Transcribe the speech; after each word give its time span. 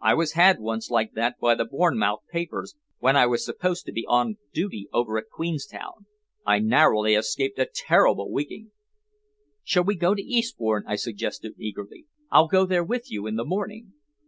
I 0.00 0.14
was 0.14 0.34
had 0.34 0.60
once 0.60 0.90
like 0.92 1.14
that 1.14 1.40
by 1.40 1.56
the 1.56 1.64
Bournemouth 1.64 2.20
papers, 2.30 2.76
when 3.00 3.16
I 3.16 3.26
was 3.26 3.44
supposed 3.44 3.84
to 3.86 3.92
be 3.92 4.06
on 4.06 4.36
duty 4.54 4.88
over 4.92 5.18
at 5.18 5.28
Queenstown. 5.28 6.06
I 6.46 6.60
narrowly 6.60 7.16
escaped 7.16 7.58
a 7.58 7.66
terrible 7.66 8.30
wigging." 8.30 8.70
"Shall 9.64 9.82
we 9.82 9.96
go 9.96 10.14
to 10.14 10.22
Eastbourne?" 10.22 10.84
I 10.86 10.94
suggested 10.94 11.54
eagerly. 11.58 12.06
"I'll 12.30 12.46
go 12.46 12.64
there 12.64 12.84
with 12.84 13.10
you 13.10 13.26
in 13.26 13.34
the 13.34 13.44
morning." 13.44 13.94